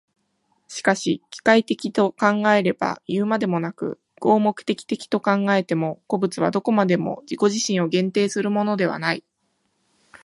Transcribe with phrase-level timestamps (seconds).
[0.67, 9.23] しかし機械的と考えればいうまでもなく、合目的的と考えても、個物はどこまでも自己自身を限定するものではない。